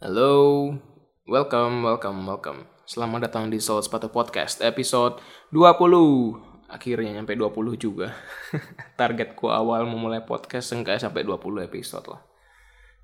[0.00, 0.72] Halo,
[1.28, 2.64] welcome, welcome, welcome.
[2.88, 5.20] Selamat datang di Soul Sepatu Podcast episode
[5.52, 6.72] 20.
[6.72, 8.16] Akhirnya nyampe 20 juga.
[8.96, 12.24] Targetku awal memulai podcast enggak sampai 20 episode lah.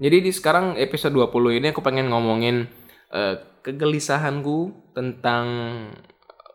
[0.01, 2.65] Jadi di sekarang episode 20 ini aku pengen ngomongin
[3.13, 5.45] uh, kegelisahanku tentang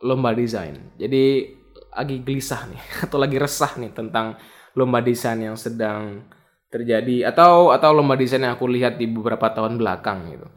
[0.01, 0.89] lomba desain.
[0.97, 1.53] Jadi
[1.93, 4.41] lagi gelisah nih atau lagi resah nih tentang
[4.73, 6.25] lomba desain yang sedang
[6.71, 10.47] terjadi atau atau lomba desain yang aku lihat di beberapa tahun belakang gitu.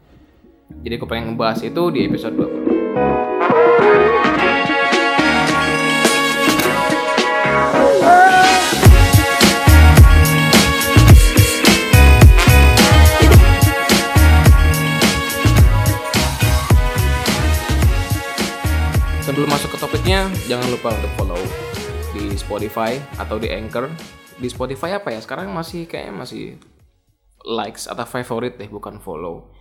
[0.86, 2.70] Jadi aku pengen ngebahas itu di episode 20.
[19.26, 21.42] Sebelum masuk ke topiknya, jangan lupa untuk follow
[22.14, 23.90] di Spotify atau di Anchor
[24.38, 25.20] di Spotify apa ya?
[25.22, 26.58] Sekarang masih kayaknya masih
[27.44, 29.52] likes atau favorite deh bukan follow.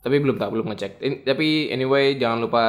[0.00, 0.92] Tapi belum tak belum ngecek.
[1.04, 2.64] In, tapi anyway jangan lupa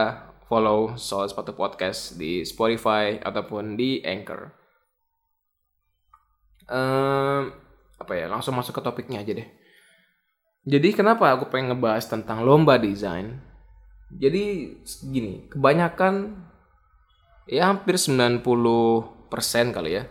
[0.51, 4.51] follow soal sepatu podcast di Spotify ataupun di Anchor.
[6.67, 7.55] Um,
[7.95, 8.27] apa ya?
[8.27, 9.47] Langsung masuk ke topiknya aja deh.
[10.67, 13.39] Jadi kenapa aku pengen ngebahas tentang lomba desain?
[14.11, 14.75] Jadi
[15.07, 16.35] gini kebanyakan
[17.47, 18.35] ya hampir 90%
[19.71, 20.03] kali ya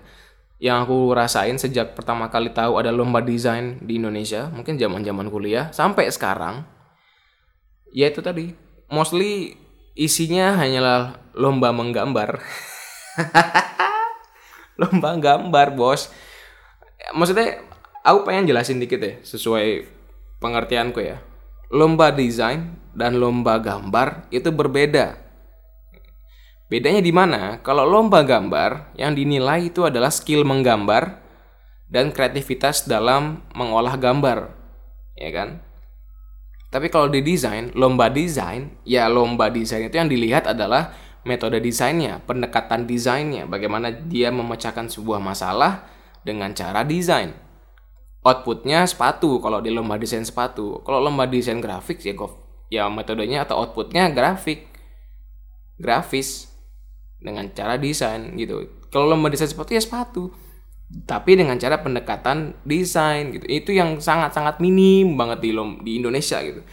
[0.61, 5.73] yang aku rasain sejak pertama kali tahu ada lomba desain di Indonesia, mungkin zaman-zaman kuliah
[5.73, 6.69] sampai sekarang,
[7.97, 8.53] ya itu tadi,
[8.93, 9.57] mostly
[9.97, 12.45] isinya hanyalah lomba menggambar.
[14.81, 16.13] lomba gambar, bos.
[17.17, 17.65] Maksudnya,
[18.05, 19.89] aku pengen jelasin dikit ya, sesuai
[20.45, 21.25] pengertianku ya.
[21.73, 25.30] Lomba desain dan lomba gambar itu berbeda
[26.71, 27.59] Bedanya di mana?
[27.67, 31.19] Kalau lomba gambar, yang dinilai itu adalah skill menggambar
[31.91, 34.55] dan kreativitas dalam mengolah gambar,
[35.19, 35.59] ya kan?
[36.71, 40.95] Tapi kalau di desain, lomba desain, ya lomba desain itu yang dilihat adalah
[41.27, 45.91] metode desainnya, pendekatan desainnya, bagaimana dia memecahkan sebuah masalah
[46.23, 47.35] dengan cara desain.
[48.23, 50.87] Outputnya sepatu kalau di lomba desain sepatu.
[50.87, 52.15] Kalau lomba desain grafik ya,
[52.71, 54.71] ya metodenya atau outputnya grafik,
[55.81, 56.50] grafis
[57.21, 58.67] dengan cara desain gitu.
[58.89, 60.33] Kalau lomba desain sepatu ya sepatu.
[61.07, 63.47] Tapi dengan cara pendekatan desain gitu.
[63.47, 66.67] Itu yang sangat-sangat minim banget di lom di Indonesia gitu.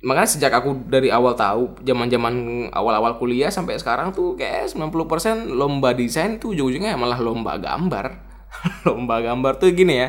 [0.00, 5.92] Makanya sejak aku dari awal tahu, zaman-zaman awal-awal kuliah sampai sekarang tuh kayak 90% lomba
[5.92, 8.06] desain tuh ujung-ujungnya malah lomba gambar.
[8.88, 10.08] lomba gambar tuh gini ya.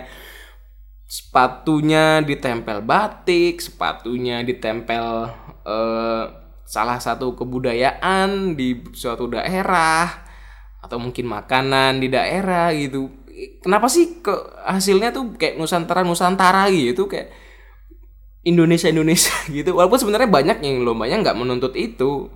[1.12, 5.28] Sepatunya ditempel batik, sepatunya ditempel
[5.68, 6.26] eh,
[6.72, 10.08] salah satu kebudayaan di suatu daerah
[10.80, 13.12] atau mungkin makanan di daerah gitu.
[13.60, 14.32] Kenapa sih ke
[14.64, 17.28] hasilnya tuh kayak nusantara nusantara gitu kayak
[18.48, 19.76] Indonesia Indonesia gitu.
[19.76, 22.32] Walaupun sebenarnya banyak yang lombanya nggak menuntut itu.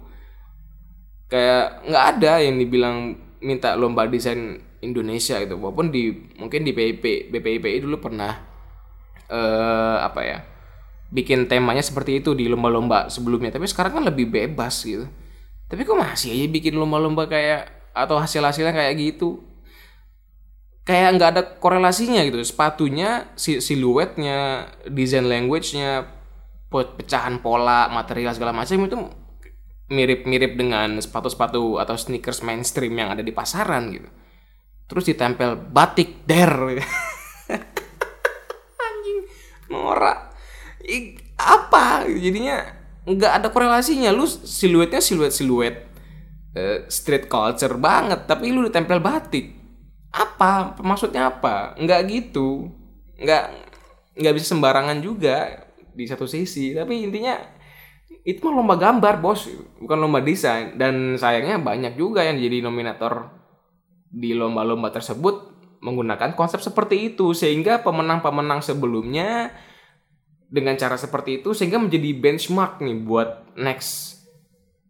[1.31, 5.55] Kayak nggak ada yang dibilang minta lomba desain Indonesia gitu.
[5.55, 8.35] Walaupun di mungkin di BIP BPIPI dulu pernah
[9.31, 10.39] uh, apa ya
[11.13, 13.53] bikin temanya seperti itu di lomba-lomba sebelumnya.
[13.53, 15.05] Tapi sekarang kan lebih bebas gitu.
[15.65, 19.41] Tapi kok masih aja bikin lomba-lomba kayak atau hasil-hasilnya kayak gitu?
[20.85, 22.37] Kayak nggak ada korelasinya gitu.
[22.45, 26.05] Sepatunya si siluetnya desain language-nya
[26.69, 28.97] pecahan pola material segala macam itu
[29.85, 34.09] mirip-mirip dengan sepatu-sepatu atau sneakers mainstream yang ada di pasaran gitu.
[34.85, 36.53] Terus ditempel batik der.
[38.85, 39.19] Anjing
[39.69, 40.24] norak
[41.39, 42.05] apa?
[42.07, 42.65] Jadinya
[43.05, 44.09] nggak ada korelasinya.
[44.13, 45.75] Lu siluetnya siluet siluet
[46.55, 49.53] uh, street culture banget tapi lu ditempel batik.
[50.15, 50.79] Apa?
[50.79, 51.75] Maksudnya apa?
[51.75, 52.71] Nggak gitu.
[53.19, 53.43] Nggak
[54.15, 56.71] nggak bisa sembarangan juga di satu sisi.
[56.71, 57.35] Tapi intinya
[58.25, 59.51] itu mah lomba gambar bos.
[59.77, 60.79] Bukan lomba desain.
[60.79, 63.29] Dan sayangnya banyak juga yang jadi nominator
[64.07, 65.51] di lomba-lomba tersebut
[65.83, 67.35] menggunakan konsep seperti itu.
[67.35, 69.51] Sehingga pemenang-pemenang sebelumnya
[70.55, 74.23] dengan cara seperti itu sehingga menjadi benchmark nih buat next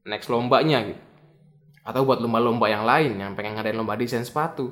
[0.06, 1.01] next lombanya gitu.
[1.81, 4.69] Atau buat lomba-lomba yang lain yang pengen ngadain lomba desain sepatu.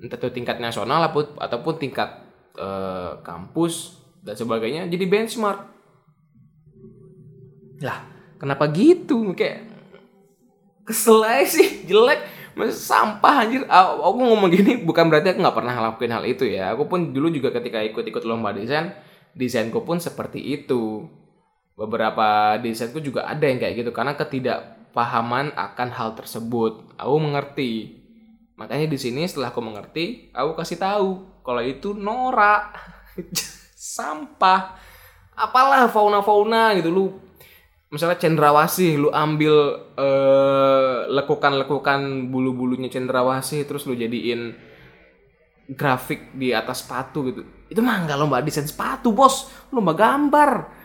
[0.00, 1.04] Entah itu tingkat nasional
[1.36, 2.24] ataupun tingkat
[2.56, 5.68] uh, kampus dan sebagainya jadi benchmark.
[7.84, 8.08] Lah
[8.40, 9.36] kenapa gitu?
[9.36, 9.68] Kayak
[10.88, 12.40] kesel sih jelek.
[12.56, 13.62] Masih sampah anjir.
[13.68, 16.72] Aku ngomong gini bukan berarti aku nggak pernah ngelakuin hal itu ya.
[16.72, 18.92] Aku pun dulu juga ketika ikut-ikut lomba desain
[19.36, 21.06] desainku pun seperti itu.
[21.78, 26.96] Beberapa desainku juga ada yang kayak gitu karena ketidakpahaman akan hal tersebut.
[27.00, 28.00] Aku mengerti.
[28.60, 31.08] Makanya di sini setelah aku mengerti, aku kasih tahu
[31.40, 32.76] kalau itu norak.
[33.96, 34.92] Sampah.
[35.40, 37.16] apalah fauna-fauna gitu lu
[37.90, 39.54] misalnya cendrawasih lu ambil
[39.98, 44.54] eh, lekukan-lekukan bulu-bulunya cendrawasih terus lu jadiin
[45.74, 47.42] grafik di atas sepatu gitu.
[47.70, 49.50] Itu mah nggak lomba desain sepatu bos.
[49.70, 50.80] Lomba gambar.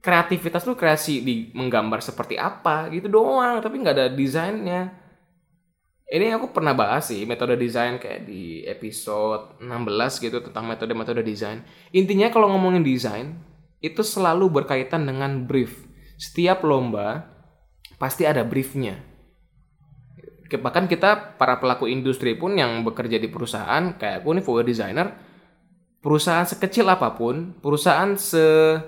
[0.00, 3.60] Kreativitas lu kreasi di menggambar seperti apa gitu doang.
[3.60, 4.96] Tapi nggak ada desainnya.
[6.10, 11.62] Ini aku pernah bahas sih metode desain kayak di episode 16 gitu tentang metode-metode desain.
[11.94, 13.38] Intinya kalau ngomongin desain
[13.78, 15.86] itu selalu berkaitan dengan brief.
[16.18, 17.30] Setiap lomba
[18.02, 19.09] pasti ada briefnya
[20.58, 25.14] bahkan kita para pelaku industri pun yang bekerja di perusahaan kayak aku nih foto designer
[26.02, 28.80] perusahaan sekecil apa pun perusahaan se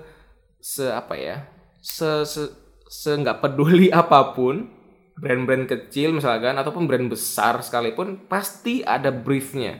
[0.59, 1.47] se apa ya
[1.79, 2.51] se se,
[2.89, 4.83] se nggak peduli apa pun
[5.17, 9.77] brand-brand kecil misalkan ataupun brand besar sekalipun pasti ada briefnya.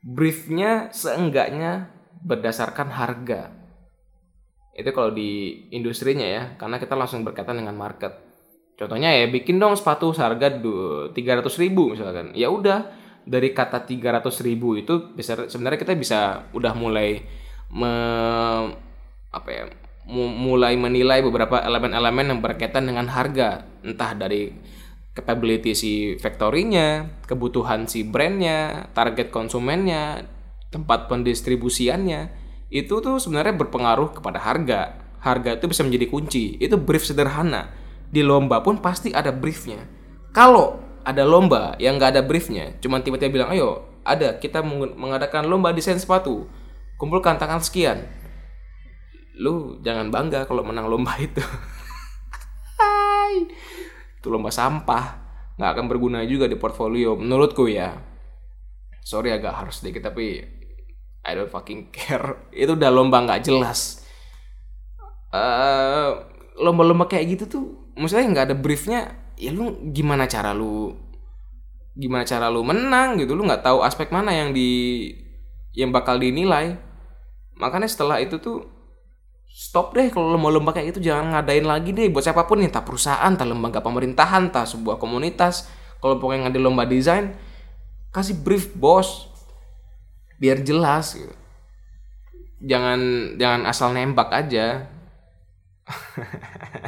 [0.00, 1.92] Briefnya seenggaknya
[2.24, 3.52] berdasarkan harga.
[4.76, 8.29] Itu kalau di industrinya ya karena kita langsung berkaitan dengan market
[8.80, 10.56] Contohnya ya bikin dong sepatu seharga
[11.12, 12.32] tiga ratus ribu misalkan.
[12.32, 12.88] Ya udah
[13.28, 17.20] dari kata tiga ratus ribu itu sebenarnya kita bisa udah mulai
[17.68, 17.92] me,
[19.28, 19.68] apa ya
[20.16, 24.48] mulai menilai beberapa elemen-elemen yang berkaitan dengan harga entah dari
[25.12, 30.24] capability si factory-nya, kebutuhan si brandnya, target konsumennya,
[30.72, 32.32] tempat pendistribusiannya
[32.72, 34.96] itu tuh sebenarnya berpengaruh kepada harga.
[35.20, 36.56] Harga itu bisa menjadi kunci.
[36.56, 37.79] Itu brief sederhana
[38.10, 39.86] di lomba pun pasti ada briefnya.
[40.34, 44.60] Kalau ada lomba yang nggak ada briefnya, cuma tiba-tiba bilang, ayo ada kita
[44.98, 46.50] mengadakan lomba desain sepatu,
[46.98, 48.04] kumpulkan tangan sekian.
[49.38, 51.40] Lu jangan bangga kalau menang lomba itu.
[52.78, 53.48] Hai.
[54.20, 55.16] Itu lomba sampah,
[55.56, 57.96] nggak akan berguna juga di portfolio menurutku ya.
[59.00, 60.44] Sorry agak harus sedikit tapi
[61.24, 62.36] I don't fucking care.
[62.52, 64.04] Itu udah lomba nggak jelas.
[65.30, 66.26] Uh,
[66.58, 67.64] lomba-lomba kayak gitu tuh
[68.00, 69.00] maksudnya nggak ada briefnya
[69.36, 70.96] ya lu gimana cara lu
[71.92, 75.12] gimana cara lu menang gitu lu nggak tahu aspek mana yang di
[75.76, 76.74] yang bakal dinilai.
[77.60, 78.66] Makanya setelah itu tuh
[79.46, 83.30] stop deh kalau lomba-lomba kayak gitu jangan ngadain lagi deh buat siapa pun tak perusahaan
[83.36, 85.68] tak lembaga pemerintahan tak sebuah komunitas.
[86.00, 87.36] Kalau pokoknya ngadain lomba desain
[88.10, 89.30] kasih brief bos
[90.42, 91.34] biar jelas gitu.
[92.64, 93.00] jangan
[93.38, 94.90] jangan asal nembak aja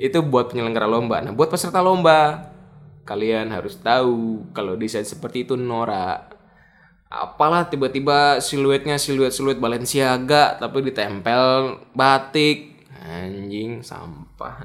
[0.00, 1.20] itu buat penyelenggara lomba.
[1.20, 2.48] Nah, buat peserta lomba,
[3.04, 6.40] kalian harus tahu kalau desain seperti itu norak.
[7.10, 12.86] Apalah tiba-tiba siluetnya siluet-siluet Balenciaga tapi ditempel batik.
[13.00, 14.64] Anjing, sampah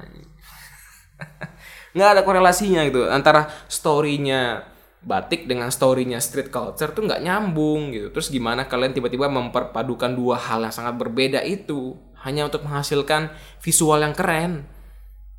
[1.96, 4.68] nggak ada korelasinya gitu antara storynya
[5.00, 10.36] batik dengan storynya street culture tuh nggak nyambung gitu terus gimana kalian tiba-tiba memperpadukan dua
[10.36, 13.32] hal yang sangat berbeda itu hanya untuk menghasilkan
[13.64, 14.68] visual yang keren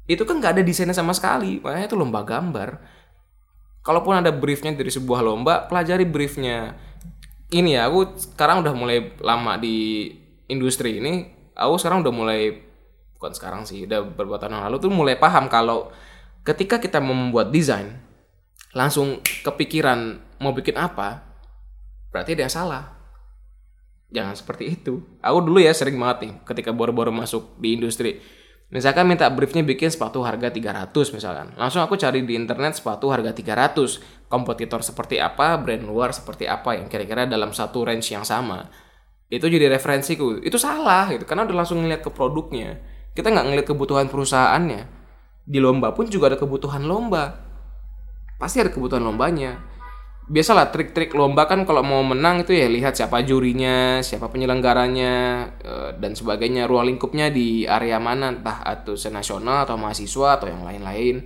[0.07, 1.59] itu kan nggak ada desainnya sama sekali.
[1.59, 2.80] Makanya itu lomba gambar.
[3.83, 6.80] Kalaupun ada briefnya dari sebuah lomba pelajari briefnya.
[7.48, 10.12] Ini ya aku sekarang udah mulai lama di
[10.48, 11.27] industri ini.
[11.56, 12.68] Aku sekarang udah mulai
[13.18, 15.89] bukan sekarang sih udah beberapa tahun yang lalu tuh mulai paham kalau
[16.45, 17.98] ketika kita membuat desain
[18.77, 21.25] langsung kepikiran mau bikin apa
[22.13, 22.83] berarti ada yang salah.
[24.07, 25.04] Jangan seperti itu.
[25.19, 28.24] Aku dulu ya sering banget nih ketika baru-baru masuk di industri
[28.67, 31.56] Misalkan minta briefnya bikin sepatu harga 300 misalkan.
[31.56, 34.27] Langsung aku cari di internet sepatu harga 300.
[34.27, 38.68] Kompetitor seperti apa, brand luar seperti apa yang kira-kira dalam satu range yang sama.
[39.31, 40.44] Itu jadi referensiku.
[40.44, 41.23] Itu salah gitu.
[41.23, 42.75] Karena udah langsung ngeliat ke produknya.
[43.15, 44.81] Kita nggak ngeliat kebutuhan perusahaannya.
[45.47, 47.39] Di lomba pun juga ada kebutuhan lomba.
[48.35, 49.76] Pasti ada kebutuhan lombanya
[50.27, 55.13] biasalah trik-trik lomba kan kalau mau menang itu ya lihat siapa jurinya, siapa penyelenggaranya
[55.63, 60.67] eh, dan sebagainya, ruang lingkupnya di area mana entah atau senasional atau mahasiswa atau yang
[60.67, 61.23] lain-lain.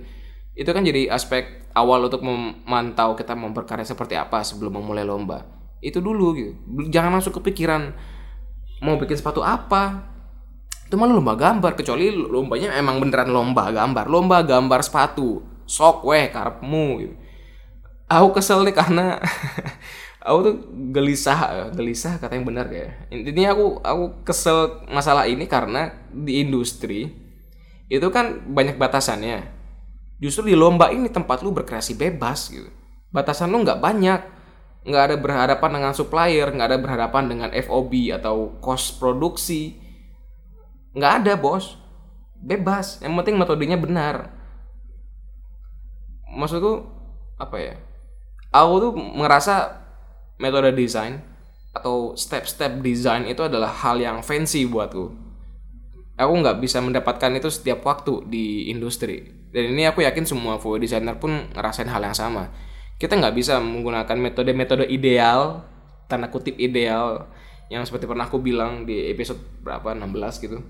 [0.54, 5.42] Itu kan jadi aspek awal untuk memantau kita memperkarya seperti apa sebelum memulai lomba.
[5.82, 6.52] Itu dulu gitu.
[6.94, 7.90] Jangan langsung kepikiran
[8.86, 10.14] mau bikin sepatu apa.
[10.86, 15.42] Itu malah lomba gambar kecuali lombanya emang beneran lomba gambar, lomba gambar sepatu.
[15.66, 17.21] Sok weh karepmu gitu
[18.20, 19.16] aku kesel nih karena
[20.26, 20.54] aku tuh
[20.92, 27.22] gelisah gelisah kata yang benar ya intinya aku aku kesel masalah ini karena di industri
[27.92, 29.52] itu kan banyak batasannya.
[30.16, 32.72] Justru di lomba ini tempat lu berkreasi bebas gitu.
[33.12, 34.20] Batasan lu nggak banyak.
[34.88, 39.76] Nggak ada berhadapan dengan supplier nggak ada berhadapan dengan FOB atau cost produksi.
[40.96, 41.76] Nggak ada bos.
[42.40, 43.04] Bebas.
[43.04, 44.32] Yang penting metodenya benar.
[46.32, 46.88] Maksudku
[47.36, 47.74] apa ya
[48.52, 49.80] aku tuh ngerasa
[50.36, 51.24] metode desain
[51.72, 55.08] atau step-step desain itu adalah hal yang fancy buatku.
[56.20, 59.24] Aku nggak bisa mendapatkan itu setiap waktu di industri.
[59.48, 62.52] Dan ini aku yakin semua full designer pun ngerasain hal yang sama.
[63.00, 65.64] Kita nggak bisa menggunakan metode-metode ideal,
[66.06, 67.26] tanda kutip ideal,
[67.72, 70.60] yang seperti pernah aku bilang di episode berapa 16 gitu.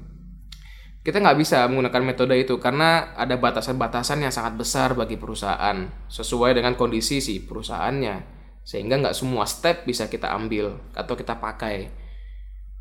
[1.03, 6.55] Kita nggak bisa menggunakan metode itu karena ada batasan-batasan yang sangat besar bagi perusahaan sesuai
[6.55, 8.23] dengan kondisi si perusahaannya.
[8.63, 11.91] Sehingga nggak semua step bisa kita ambil atau kita pakai.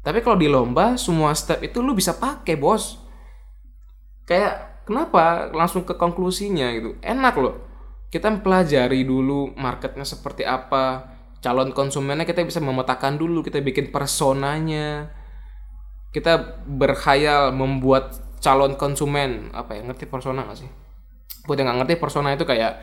[0.05, 3.01] Tapi kalau di lomba semua step itu lu bisa pakai bos.
[4.29, 7.01] Kayak kenapa langsung ke konklusinya gitu?
[7.01, 7.57] Enak loh.
[8.13, 11.09] Kita pelajari dulu marketnya seperti apa
[11.41, 15.09] calon konsumennya kita bisa memetakan dulu kita bikin personanya
[16.11, 20.69] kita berkhayal membuat calon konsumen apa ya ngerti persona gak sih?
[21.47, 22.77] Buat yang nggak ngerti persona itu kayak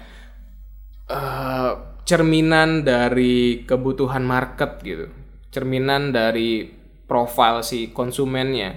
[1.13, 5.07] uh, cerminan dari kebutuhan market gitu.
[5.53, 6.67] Cerminan dari
[7.07, 8.75] profil si konsumennya.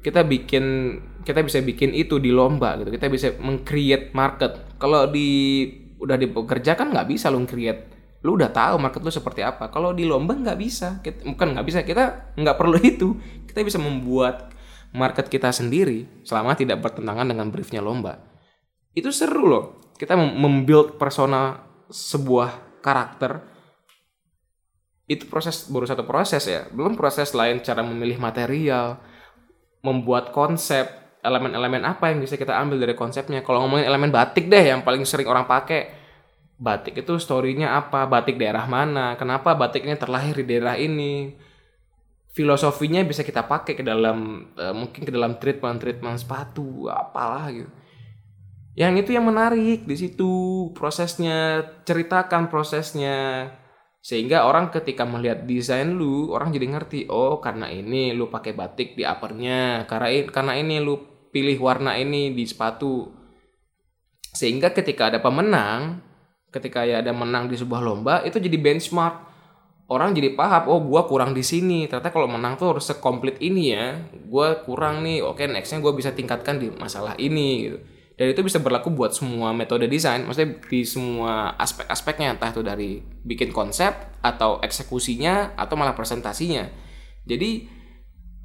[0.00, 2.88] Kita bikin kita bisa bikin itu di lomba gitu.
[2.94, 4.80] Kita bisa mengcreate market.
[4.80, 5.68] Kalau di
[6.00, 9.72] udah di bekerja kan nggak bisa lo create lu udah tahu market lu seperti apa.
[9.72, 11.00] Kalau di lomba nggak bisa.
[11.00, 13.16] Kita, bukan nggak bisa kita nggak perlu itu.
[13.48, 14.52] Kita bisa membuat
[14.92, 18.20] market kita sendiri selama tidak bertentangan dengan briefnya lomba.
[18.92, 19.64] Itu seru loh.
[19.96, 23.40] Kita membuild persona sebuah karakter.
[25.10, 26.68] Itu proses baru satu proses ya.
[26.70, 29.00] Belum proses lain cara memilih material
[29.80, 33.44] membuat konsep elemen-elemen apa yang bisa kita ambil dari konsepnya.
[33.44, 35.99] Kalau ngomongin elemen batik deh yang paling sering orang pakai
[36.60, 38.04] batik itu storynya apa?
[38.04, 39.16] Batik daerah mana?
[39.16, 41.32] Kenapa batik ini terlahir di daerah ini?
[42.30, 47.66] Filosofinya bisa kita pakai ke dalam uh, mungkin ke dalam treatment treatment sepatu apalah gitu.
[48.78, 50.30] Yang itu yang menarik di situ
[50.76, 53.50] prosesnya ceritakan prosesnya.
[54.00, 58.96] Sehingga orang ketika melihat desain lu orang jadi ngerti oh karena ini lu pakai batik
[58.96, 60.96] di uppernya karena ini karena ini lu
[61.34, 63.10] pilih warna ini di sepatu.
[64.30, 66.09] Sehingga ketika ada pemenang
[66.50, 69.30] ketika ya ada menang di sebuah lomba itu jadi benchmark.
[69.90, 71.90] Orang jadi paham oh gua kurang di sini.
[71.90, 73.98] Ternyata kalau menang tuh harus sekomplit ini ya.
[74.30, 77.78] Gua kurang nih oke nextnya gua bisa tingkatkan di masalah ini gitu.
[78.14, 83.00] Dan itu bisa berlaku buat semua metode desain maksudnya di semua aspek-aspeknya entah itu dari
[83.00, 86.68] bikin konsep atau eksekusinya atau malah presentasinya.
[87.26, 87.66] Jadi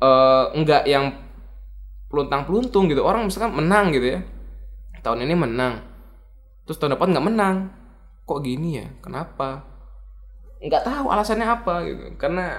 [0.02, 1.14] uh, enggak yang
[2.10, 3.06] peluntang peluntung gitu.
[3.06, 4.20] Orang misalkan menang gitu ya.
[5.06, 5.84] Tahun ini menang.
[6.66, 7.85] Terus tahun depan nggak menang
[8.26, 8.88] kok gini ya?
[9.00, 9.62] Kenapa?
[10.60, 12.04] Nggak tahu alasannya apa gitu.
[12.18, 12.58] Karena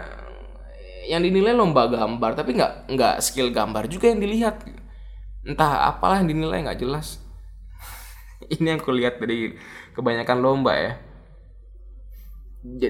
[1.07, 4.83] yang dinilai lomba gambar tapi nggak nggak skill gambar juga yang dilihat gitu.
[5.47, 7.23] Entah apalah yang dinilai nggak jelas.
[8.55, 9.55] Ini yang kulihat dari
[9.95, 10.93] kebanyakan lomba ya.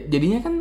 [0.09, 0.55] Jadinya kan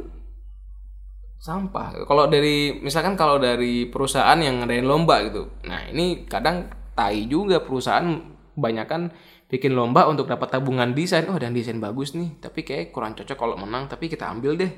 [1.39, 2.03] sampah.
[2.09, 5.47] Kalau dari misalkan kalau dari perusahaan yang ngadain lomba gitu.
[5.63, 6.67] Nah ini kadang
[6.97, 9.11] tai juga perusahaan kebanyakan
[9.45, 11.25] bikin lomba untuk dapat tabungan desain.
[11.29, 12.37] Oh dan desain bagus nih.
[12.41, 14.71] Tapi kayak kurang cocok kalau menang tapi kita ambil deh.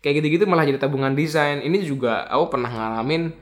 [0.00, 1.60] Kayak gitu-gitu malah jadi tabungan desain.
[1.60, 3.32] Ini juga aku pernah ngalamin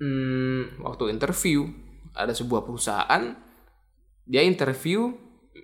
[0.00, 1.68] hmm, waktu interview.
[2.16, 3.36] Ada sebuah perusahaan
[4.26, 5.14] dia interview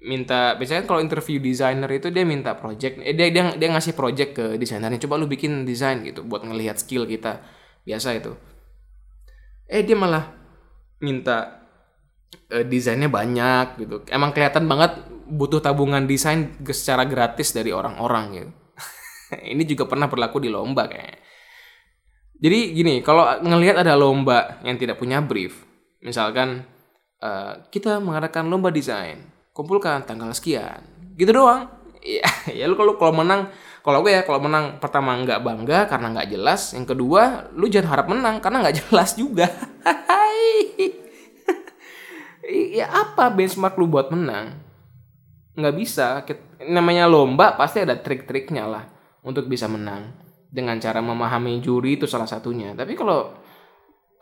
[0.07, 3.01] minta biasanya kalau interview desainer itu dia minta project.
[3.05, 5.01] Eh, dia dia dia ngasih project ke desainernya.
[5.05, 7.45] Coba lu bikin desain gitu buat ngelihat skill kita.
[7.85, 8.33] Biasa itu.
[9.69, 10.33] Eh dia malah
[11.03, 11.62] minta
[12.53, 14.03] eh, desainnya banyak gitu.
[14.09, 14.99] Emang kelihatan banget
[15.29, 18.51] butuh tabungan desain secara gratis dari orang-orang gitu.
[19.53, 21.33] Ini juga pernah berlaku di lomba kayaknya
[22.43, 25.62] jadi gini kalau ngelihat ada lomba yang tidak punya brief
[26.03, 26.67] misalkan
[27.23, 29.23] uh, kita mengadakan lomba desain
[29.55, 30.83] kumpulkan tanggal sekian
[31.15, 31.71] gitu doang.
[32.03, 33.47] Ya ya lu kalau kalau menang
[33.79, 37.95] kalau gue ya kalau menang pertama nggak bangga karena nggak jelas yang kedua lu jangan
[37.95, 39.47] harap menang karena nggak jelas juga
[42.53, 44.59] ya apa benchmark lu buat menang?
[45.57, 46.23] Nggak bisa.
[46.63, 48.85] Namanya lomba pasti ada trik-triknya lah
[49.25, 50.13] untuk bisa menang.
[50.53, 52.77] Dengan cara memahami juri itu salah satunya.
[52.77, 53.33] Tapi kalau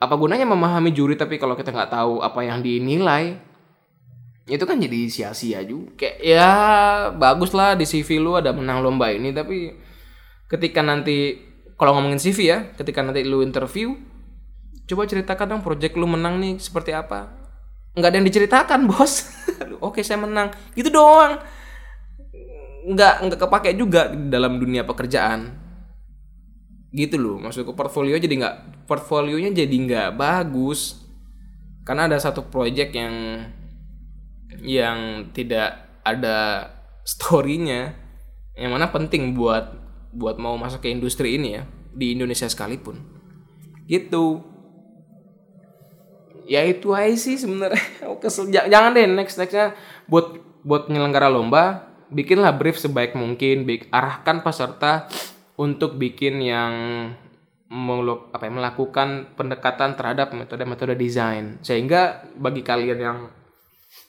[0.00, 3.36] apa gunanya memahami juri tapi kalau kita nggak tahu apa yang dinilai?
[4.46, 5.94] Itu kan jadi sia-sia juga.
[6.06, 6.48] Kayak ya
[7.14, 9.30] bagus lah di CV lu ada menang lomba ini.
[9.30, 9.74] Tapi
[10.50, 13.96] ketika nanti kalau ngomongin CV ya ketika nanti lu interview
[14.84, 17.39] coba ceritakan dong project lu menang nih seperti apa
[17.94, 19.26] nggak ada yang diceritakan bos.
[19.86, 20.54] Oke saya menang.
[20.74, 21.42] Gitu doang.
[22.86, 25.58] Nggak nggak kepake juga dalam dunia pekerjaan.
[26.90, 28.56] Gitu loh maksudku portfolio jadi nggak
[28.86, 31.02] portfolionya jadi nggak bagus.
[31.82, 33.14] Karena ada satu project yang
[34.60, 36.68] yang tidak ada
[37.06, 37.94] storynya
[38.58, 39.72] yang mana penting buat
[40.10, 41.62] buat mau masuk ke industri ini ya
[41.94, 42.98] di Indonesia sekalipun.
[43.86, 44.42] Gitu
[46.50, 47.78] ya itu aja sih sebenarnya.
[48.22, 48.50] Kesel.
[48.50, 49.78] Jangan deh next nextnya.
[50.10, 55.06] Buat buat penyelenggara lomba bikinlah brief sebaik mungkin bik, arahkan peserta
[55.56, 56.74] untuk bikin yang
[57.70, 61.62] meluk, apa ya, melakukan pendekatan terhadap metode-metode desain.
[61.62, 63.18] Sehingga bagi kalian yang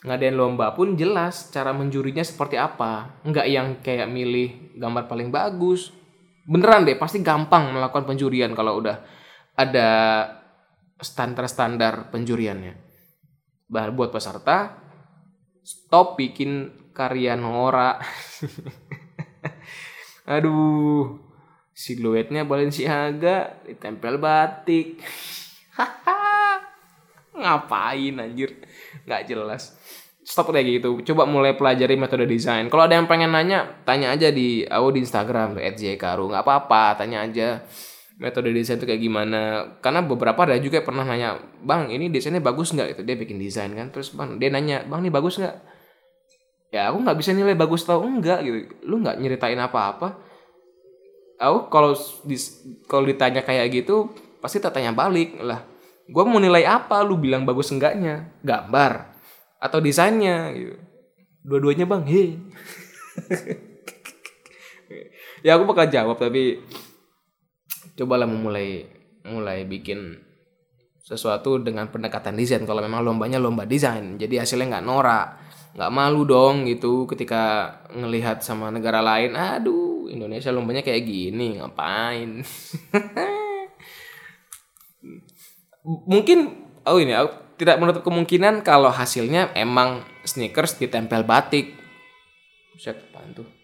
[0.02, 3.22] ngadain lomba pun jelas cara menjurinya seperti apa.
[3.22, 5.94] Nggak yang kayak milih gambar paling bagus.
[6.42, 8.98] Beneran deh pasti gampang melakukan penjurian kalau udah
[9.54, 9.90] ada
[11.02, 12.78] standar-standar penjuriannya.
[13.68, 14.78] Buat peserta
[15.62, 17.98] stop bikin karya Nora.
[20.34, 21.32] Aduh
[21.82, 25.02] siluetnya Balenciaga ditempel batik.
[27.42, 28.62] Ngapain anjir?
[29.08, 29.74] Nggak jelas.
[30.22, 31.02] Stop kayak gitu.
[31.12, 32.70] Coba mulai pelajari metode desain.
[32.70, 37.26] Kalau ada yang pengen nanya tanya aja di aku di Instagram @jkaru nggak apa-apa tanya
[37.26, 37.66] aja
[38.22, 39.74] metode desain itu kayak gimana.
[39.82, 42.94] Karena beberapa ada juga yang pernah nanya bang ini desainnya bagus nggak?
[42.94, 43.90] Itu dia bikin desain kan.
[43.90, 45.56] Terus bang dia nanya bang ini bagus nggak?
[46.70, 48.70] Ya aku nggak bisa nilai bagus tau enggak gitu.
[48.86, 50.22] Lu nggak nyeritain apa-apa?
[51.42, 51.98] Aku kalau
[52.86, 55.66] kalau ditanya kayak gitu pasti tak tanya balik lah.
[56.06, 57.02] Gue mau nilai apa?
[57.02, 59.18] Lu bilang bagus enggaknya gambar
[59.58, 60.54] atau desainnya?
[60.54, 60.78] Gitu.
[61.42, 62.24] Dua-duanya bang he.
[65.42, 66.62] Ya aku bakal jawab tapi
[68.02, 68.90] cobalah memulai
[69.30, 70.18] mulai bikin
[71.06, 72.66] sesuatu dengan pendekatan desain.
[72.66, 75.28] Kalau memang lombanya lomba desain jadi hasilnya nggak norak
[75.72, 82.42] nggak malu dong gitu ketika ngelihat sama negara lain aduh Indonesia lombanya kayak gini ngapain?
[86.12, 86.40] Mungkin
[86.86, 91.78] oh ini aku tidak menutup kemungkinan kalau hasilnya emang sneakers ditempel batik.
[92.82, 92.98] Set
[93.38, 93.61] tuh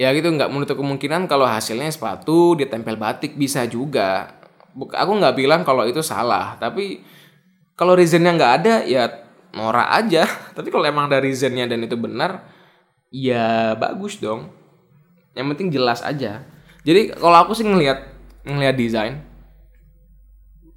[0.00, 4.32] ya gitu nggak menutup kemungkinan kalau hasilnya sepatu ditempel batik bisa juga.
[4.72, 7.04] Aku nggak bilang kalau itu salah tapi
[7.76, 9.04] kalau reasonnya nggak ada ya
[9.52, 10.24] norak aja.
[10.56, 12.48] Tapi kalau emang dari zennya dan itu benar
[13.10, 14.48] ya bagus dong.
[15.34, 16.44] Yang penting jelas aja.
[16.86, 18.08] Jadi kalau aku sih ngelihat
[18.46, 19.14] ngelihat desain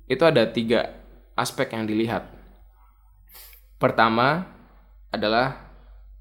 [0.09, 0.99] itu ada tiga
[1.38, 2.27] aspek yang dilihat.
[3.77, 4.47] Pertama
[5.13, 5.69] adalah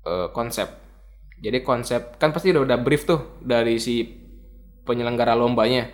[0.04, 0.81] uh, konsep
[1.42, 4.06] jadi konsep kan pasti udah udah brief tuh dari si
[4.86, 5.90] penyelenggara lombanya.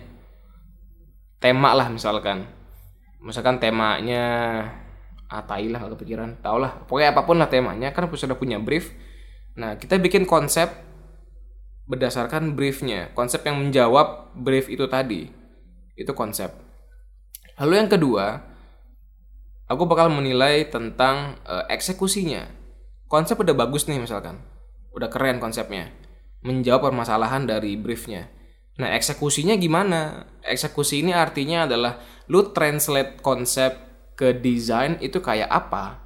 [1.41, 2.45] Tema lah misalkan.
[3.17, 4.25] Misalkan temanya
[5.25, 6.85] ah tai lah kepikiran tau lah.
[6.85, 8.93] Pokoknya apa pun lah temanya kan sudah punya brief.
[9.57, 10.69] Nah kita bikin konsep
[11.89, 13.09] berdasarkan briefnya.
[13.17, 15.33] Konsep yang menjawab brief itu tadi.
[15.97, 16.53] Itu konsep.
[17.57, 18.45] Lalu yang kedua
[19.65, 22.45] aku bakal menilai tentang uh, eksekusinya.
[23.09, 24.58] Konsep udah bagus nih misalkan
[24.99, 25.87] udah keren konsepnya.
[26.43, 28.27] Menjawab permasalahan dari briefnya.
[28.79, 30.27] Nah eksekusinya gimana?
[30.43, 33.75] Eksekusi ini artinya adalah lu translate konsep
[34.15, 35.99] ke desain itu kayak apa?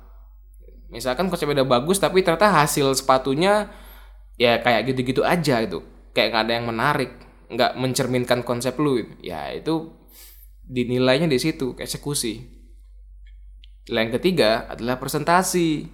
[0.93, 3.73] Misalkan konsepnya udah bagus tapi ternyata hasil sepatunya
[4.37, 5.81] ya kayak gitu-gitu aja itu
[6.13, 7.11] kayak nggak ada yang menarik
[7.49, 9.01] nggak mencerminkan konsep lu.
[9.21, 9.93] Ya itu
[10.65, 12.41] dinilainya di situ eksekusi.
[13.89, 15.85] Yang ketiga adalah presentasi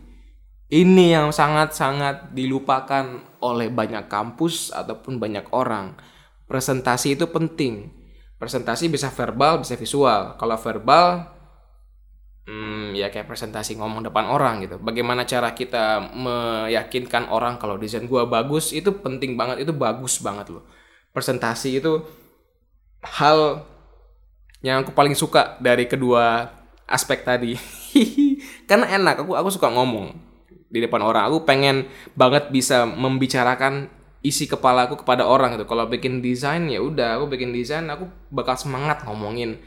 [0.69, 5.97] ini yang sangat-sangat dilupakan oleh banyak kampus ataupun banyak orang
[6.45, 7.89] presentasi itu penting
[8.37, 11.25] presentasi bisa verbal bisa visual kalau verbal
[12.49, 14.81] hmm, ya kayak presentasi ngomong depan orang gitu.
[14.81, 20.49] Bagaimana cara kita meyakinkan orang kalau desain gua bagus itu penting banget, itu bagus banget
[20.49, 20.65] loh.
[21.13, 22.01] Presentasi itu
[23.05, 23.63] hal
[24.65, 26.49] yang aku paling suka dari kedua
[26.89, 27.53] aspek tadi.
[28.69, 30.28] Karena enak, aku aku suka ngomong
[30.69, 31.27] di depan orang.
[31.27, 33.89] Aku pengen banget bisa membicarakan
[34.21, 35.65] isi kepala aku kepada orang gitu.
[35.65, 39.57] Kalau bikin desain ya udah, aku bikin desain, aku bakal semangat ngomongin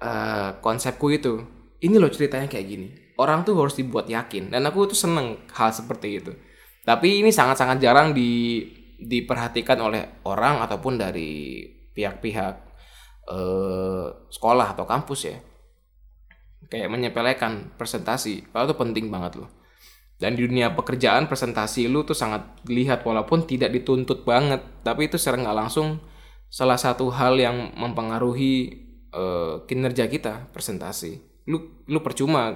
[0.00, 1.44] uh, konsepku itu.
[1.80, 2.88] Ini loh ceritanya kayak gini.
[3.20, 4.52] Orang tuh harus dibuat yakin.
[4.52, 6.32] Dan aku tuh seneng hal seperti itu.
[6.84, 8.64] Tapi ini sangat-sangat jarang di
[9.00, 12.54] diperhatikan oleh orang ataupun dari pihak-pihak
[13.28, 15.36] eh, sekolah atau kampus ya.
[16.68, 18.52] Kayak menyepelekan presentasi.
[18.52, 19.59] Kalau itu penting banget loh
[20.20, 24.60] dan di dunia pekerjaan presentasi lu tuh sangat dilihat walaupun tidak dituntut banget.
[24.84, 25.96] Tapi itu secara nggak langsung
[26.52, 28.84] salah satu hal yang mempengaruhi
[29.16, 31.24] uh, kinerja kita presentasi.
[31.48, 32.52] Lu lu percuma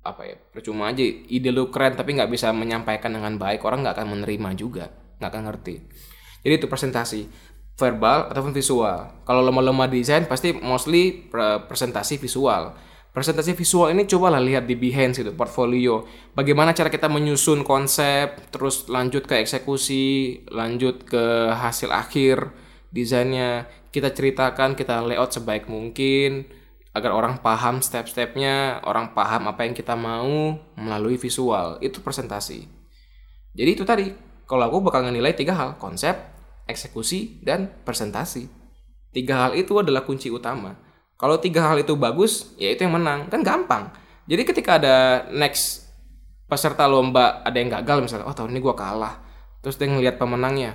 [0.00, 1.04] apa ya percuma aja.
[1.04, 4.88] Ide lu keren tapi nggak bisa menyampaikan dengan baik orang nggak akan menerima juga.
[5.20, 5.74] Nggak akan ngerti.
[6.40, 7.20] Jadi itu presentasi.
[7.76, 9.24] Verbal ataupun visual.
[9.28, 11.28] Kalau lemah-lemah desain pasti mostly
[11.68, 16.08] presentasi visual presentasi visual ini cobalah lihat di Behance itu portfolio.
[16.32, 22.50] Bagaimana cara kita menyusun konsep terus lanjut ke eksekusi lanjut ke hasil akhir
[22.88, 23.68] desainnya.
[23.92, 26.48] Kita ceritakan kita layout sebaik mungkin
[26.96, 31.76] agar orang paham step-stepnya orang paham apa yang kita mau melalui visual.
[31.84, 32.64] Itu presentasi.
[33.52, 34.08] Jadi itu tadi
[34.48, 36.16] kalau aku bakal nilai tiga hal konsep
[36.64, 38.48] eksekusi dan presentasi.
[39.12, 40.72] Tiga hal itu adalah kunci utama
[41.22, 43.30] kalau tiga hal itu bagus ya itu yang menang.
[43.30, 43.94] Kan gampang.
[44.26, 45.86] Jadi ketika ada next
[46.50, 49.22] peserta lomba ada yang gagal misalnya oh tahun ini gue kalah.
[49.62, 50.74] Terus dia ngeliat pemenangnya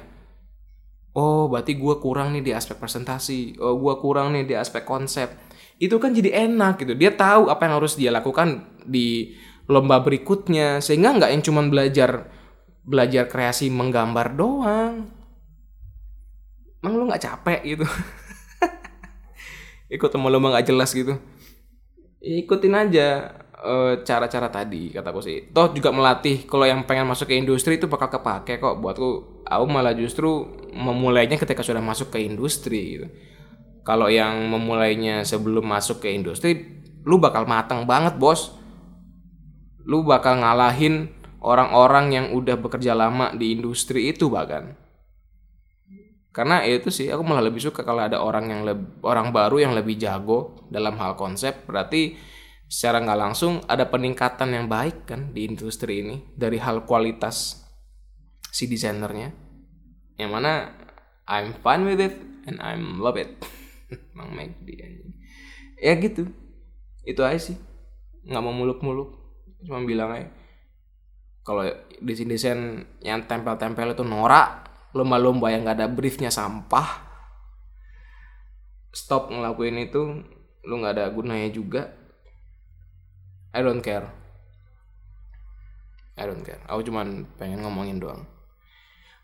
[1.18, 3.58] oh berarti gue kurang nih di aspek presentasi.
[3.58, 5.34] Oh gue kurang nih di aspek konsep.
[5.82, 6.94] Itu kan jadi enak gitu.
[6.94, 9.34] Dia tahu apa yang harus dia lakukan di
[9.66, 10.78] lomba berikutnya.
[10.78, 12.30] Sehingga nggak yang cuma belajar
[12.86, 15.10] belajar kreasi menggambar doang.
[16.78, 17.86] Emang lu nggak capek gitu
[19.88, 21.16] ikut sama lomba nggak jelas gitu
[22.22, 23.08] ikutin aja
[23.62, 25.50] eh, cara-cara tadi kataku sih.
[25.54, 29.44] Toh juga melatih kalau yang pengen masuk ke industri itu bakal kepake kok buatku.
[29.48, 30.44] Aku malah justru
[30.76, 33.08] memulainya ketika sudah masuk ke industri gitu.
[33.88, 38.52] Kalau yang memulainya sebelum masuk ke industri, lu bakal matang banget, Bos.
[39.88, 41.08] Lu bakal ngalahin
[41.40, 44.76] orang-orang yang udah bekerja lama di industri itu bahkan.
[46.38, 49.58] Karena ya itu sih aku malah lebih suka kalau ada orang yang lebih, orang baru
[49.58, 51.66] yang lebih jago dalam hal konsep.
[51.66, 52.14] Berarti
[52.70, 57.66] secara nggak langsung ada peningkatan yang baik kan di industri ini dari hal kualitas
[58.54, 59.34] si desainernya.
[60.22, 60.78] Yang mana
[61.26, 62.14] I'm fine with it
[62.46, 63.34] and I'm love it.
[64.18, 64.78] Mang Megdi
[65.82, 66.30] ya gitu.
[67.02, 67.58] Itu aja sih.
[68.30, 69.10] Nggak mau muluk-muluk.
[69.66, 70.30] Cuma bilang aja
[71.48, 71.64] kalau
[72.04, 72.60] desain desain
[73.00, 77.08] yang tempel-tempel itu norak lomba-lomba yang nggak ada briefnya sampah.
[78.92, 80.24] Stop ngelakuin itu
[80.68, 81.92] lu nggak ada gunanya juga.
[83.56, 84.08] I don't care.
[86.18, 86.62] I don't care.
[86.66, 88.26] Aku cuman pengen ngomongin doang.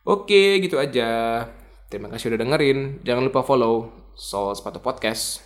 [0.04, 1.44] Oke gitu aja.
[1.90, 3.02] Terima kasih udah dengerin.
[3.06, 5.42] Jangan lupa follow Soul Sepatu Podcast.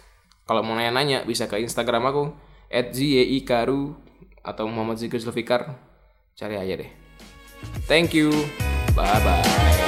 [0.47, 2.23] Kalau mau nanya-nanya bisa ke Instagram aku
[2.71, 2.95] at
[3.43, 3.95] Karu
[4.43, 5.75] atau Muhammad Zikir Zulfikar.
[6.39, 6.91] Cari aja deh.
[7.87, 8.31] Thank you.
[8.95, 9.86] Bye bye